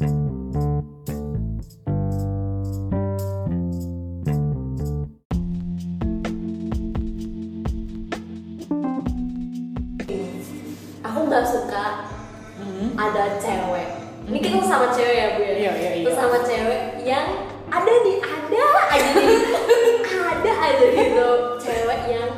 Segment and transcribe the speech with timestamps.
[0.00, 0.08] aku
[11.28, 11.84] nggak suka
[12.56, 12.96] Hmm.
[12.96, 13.88] ada cewek.
[14.24, 15.52] Ini kita sama cewek ya bu ya?
[15.52, 16.12] Iya, iya, iya.
[16.16, 19.40] Sama cewek yang ada di ada aja nih.
[20.40, 21.28] Ada aja gitu
[21.60, 22.28] cewek yang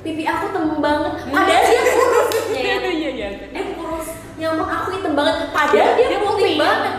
[0.00, 3.28] pipi aku tembem banget padahal dia kurusnya Iya iya iya.
[3.52, 4.08] dia kurus
[5.10, 5.36] hitam banget.
[5.50, 6.56] Padahal dia, Dia putih putih.
[6.56, 6.94] banget.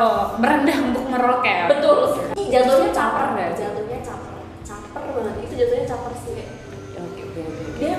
[0.00, 1.68] Oh, merendah untuk merok ya.
[1.68, 1.96] betul.
[2.50, 3.48] Jatuhnya caper Caper ya?
[3.52, 4.32] jatuhnya caper.
[4.64, 5.34] Caper banget.
[5.44, 6.32] Itu jatuhnya caper sih.
[6.34, 6.50] Kayak
[7.04, 7.42] Oke oke.
[7.78, 7.94] Dia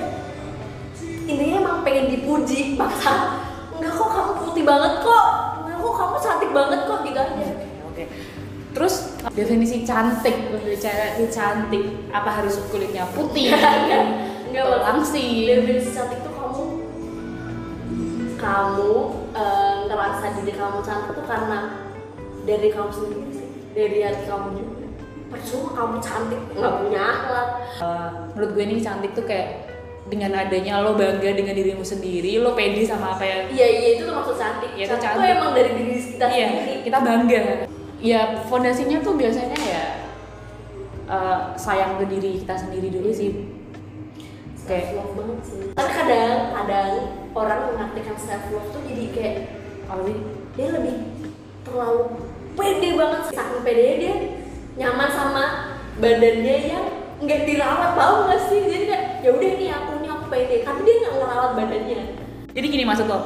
[1.22, 3.38] intinya emang pengen dipuji maksa
[3.72, 5.26] enggak kok kamu putih banget kok.
[5.62, 7.30] Enggak kok kamu cantik banget kok gitu aja.
[7.38, 8.02] Oke, Oke.
[8.74, 8.94] Terus
[9.30, 10.36] definisi cantik.
[10.58, 11.84] Itu cantik.
[12.10, 13.54] Apa harus kulitnya putih?
[14.50, 14.64] Enggak.
[14.82, 15.46] Langsing?
[15.46, 16.34] definisi cantik tuh
[18.42, 18.92] kamu
[19.32, 21.58] eh, ngerasa diri kamu cantik tuh karena
[22.42, 24.86] dari kamu sendiri sih dari hati kamu juga
[25.30, 29.70] percuma kamu cantik nggak punya akhlak Eh, menurut gue ini cantik tuh kayak
[30.02, 34.02] dengan adanya lo bangga dengan dirimu sendiri, lo pede sama apa yang iya iya itu
[34.04, 35.38] tuh maksud cantik Iya, itu cantik tuh cantik.
[35.38, 37.42] emang dari diri kita iya, sendiri kita bangga.
[37.96, 39.84] Ya fondasinya tuh biasanya ya
[41.06, 43.30] eh, sayang ke diri kita sendiri dulu sih.
[44.72, 45.62] Self love banget sih.
[45.76, 46.92] Tapi kadang kadang
[47.36, 49.36] orang mengartikan self love tuh jadi kayak
[49.92, 50.16] Apa sih?
[50.56, 50.96] dia lebih
[51.68, 52.00] terlalu
[52.56, 54.14] pede banget saking pede dia
[54.80, 55.44] nyaman sama
[56.00, 56.84] badannya yang
[57.20, 58.60] nggak dirawat bau nggak sih?
[58.64, 60.56] Jadi kayak ya udah nih aku nih aku pede.
[60.64, 62.02] Tapi dia nggak ngerawat badannya.
[62.52, 63.18] Jadi gini maksud lo,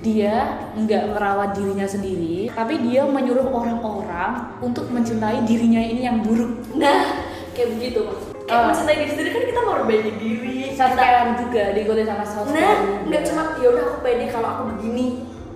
[0.00, 0.34] dia
[0.76, 6.60] nggak merawat dirinya sendiri, tapi dia menyuruh orang-orang untuk mencintai dirinya ini yang buruk.
[6.76, 7.24] nah
[7.56, 8.66] kayak begitu mas kayak Ah.
[8.70, 12.56] mencintai diri sendiri kan kita memperbaiki diri Self kita care juga diikuti sama self care.
[12.56, 15.06] nah nggak cuma ya udah aku pede kalau aku begini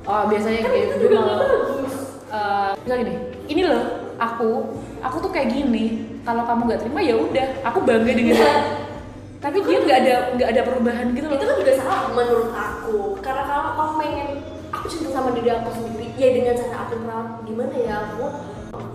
[0.03, 1.13] Oh biasanya kan kayak gue
[2.31, 3.15] eh misal gini,
[3.47, 3.85] ini loh
[4.17, 4.51] aku,
[4.99, 5.85] aku tuh kayak gini.
[6.21, 8.61] Kalau kamu nggak terima ya udah, aku bangga dengan Nah,
[9.41, 11.37] Tapi dia nggak ada nggak ada perubahan gitu loh.
[11.37, 14.29] itu kan juga salah menurut aku karena kalau kamu pengen
[14.69, 18.25] aku cinta sama diri aku sendiri ya dengan cara aku merawat gimana ya aku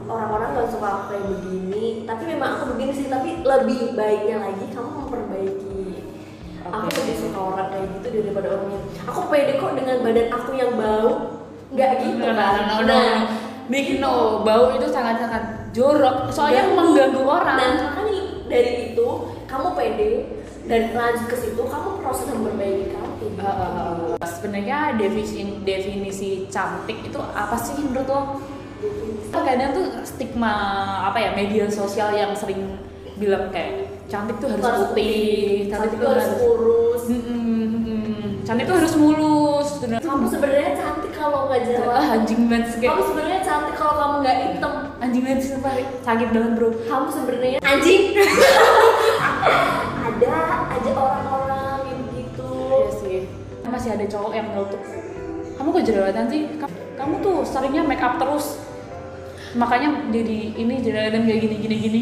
[0.05, 4.65] orang-orang nggak suka aku kayak begini tapi memang aku begini sih tapi lebih baiknya lagi
[4.73, 5.83] kamu memperbaiki
[6.65, 6.97] aku Oke.
[6.97, 10.71] lebih suka orang kayak gitu daripada orang yang aku pede kok dengan badan aku yang
[10.77, 11.11] bau
[11.73, 13.19] nggak gitu No, no, kan
[13.97, 14.13] no,
[14.45, 16.29] bau itu sangat-sangat jorok.
[16.29, 16.77] Soalnya Ganggu.
[16.77, 17.57] mengganggu orang.
[17.57, 19.07] Nah, makanya dari itu
[19.49, 20.11] kamu pede
[20.65, 23.41] dan lanjut ke situ kamu proses memperbaiki kamu gitu.
[23.41, 28.21] Eh, sebenarnya definisi definisi cantik itu apa sih menurut lo?
[29.31, 30.53] Kadang tuh stigma
[31.05, 32.81] apa ya media sosial yang sering
[33.15, 38.43] bilang kayak cantik tuh harus putih, cantik cantik tuh harus kurus mm.
[38.43, 39.69] cantik tuh harus mulus.
[39.79, 39.99] Bener.
[39.99, 44.15] kamu sebenarnya cantik kalau nggak Ah, jelas anjing banget sih, kamu sebenarnya cantik kalau kamu
[44.19, 45.73] nggak hitam anjing banget sih, sumpah.
[46.01, 46.69] sakit banget bro.
[46.81, 48.01] kamu sebenarnya anjing
[50.05, 50.35] ada
[50.69, 53.17] aja orang-orang yang begitu Iya sih.
[53.65, 54.81] Masih ada cowok yang menutup.
[55.55, 56.41] Kamu kok jerawatan sih?
[56.55, 58.59] Ka- Kamu tuh seringnya make up terus.
[59.55, 62.01] Makanya jadi ini jerawatan kayak gini gini gini.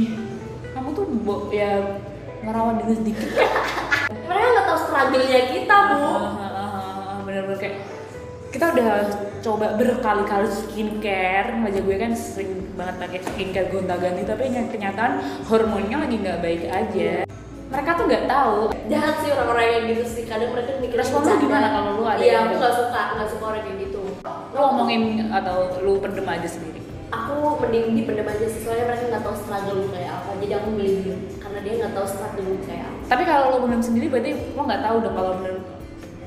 [0.73, 2.01] Kamu tuh bo- ya
[2.41, 3.29] ngerawat diri sedikit.
[4.27, 6.01] mereka nggak tahu struggle-nya kita bu.
[6.41, 7.77] Ah, Bener-bener kayak
[8.49, 8.85] kita udah
[9.45, 11.49] coba berkali-kali skincare.
[11.61, 16.63] Aja gue kan sering banget pakai skincare gonta-ganti tapi yang kenyataan hormonnya lagi nggak baik
[16.65, 17.21] aja.
[17.69, 18.57] Mereka tuh nggak tahu.
[18.89, 20.23] Jahat sih orang-orang yang gitu sih.
[20.25, 23.29] Kadang mereka mikir Respon lu gimana kalau lu ada iya yang aku nggak suka nggak
[23.29, 24.01] suka orang kayak gitu.
[24.25, 26.72] Lu ngomongin atau lu pendem aja sendiri
[27.13, 30.31] aku mending dipendam aja sih soalnya mereka nggak tahu struggle lu kayak apa.
[30.41, 32.97] Jadi aku milih diem karena dia nggak tahu struggle lu kayak apa.
[33.05, 35.55] Tapi kalau lu pendem sendiri berarti lu nggak tahu dong kalau bener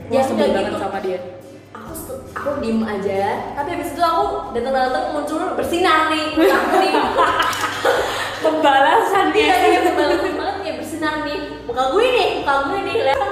[0.06, 0.78] Ya, ya sebel banget gitu.
[0.78, 1.18] sama dia.
[1.74, 1.92] Aku
[2.30, 3.22] aku diem aja.
[3.58, 6.92] Tapi habis itu aku datang-datang muncul bersinar nih aku nih.
[8.44, 9.50] Pembalasan dia.
[9.50, 11.38] kayak berbalik banget kayak bersinar nih.
[11.66, 13.30] Muka gue nih muka gue nih lihat.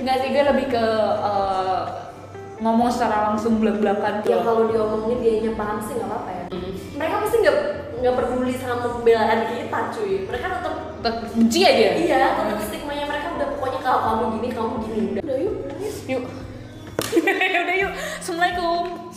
[0.00, 0.84] Nggak sih gue lebih ke
[1.20, 1.39] eh,
[2.60, 6.44] ngomong secara langsung belak-belakan ya kalau diomongin dia paham sih nggak apa-apa ya.
[7.00, 7.56] Mereka pasti nggak
[8.00, 10.12] nggak peduli sama pembelaan kita cuy.
[10.28, 10.74] Mereka tetap
[11.32, 11.88] benci aja?
[11.96, 15.00] Iya tetap stigmanya mereka udah pokoknya kalau kamu gini kamu gini.
[15.16, 15.54] Udah udah yuk
[16.06, 16.24] yuk.
[17.64, 17.92] Udah yuk.
[18.22, 19.09] Assalamualaikum